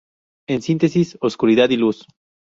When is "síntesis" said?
0.63-1.15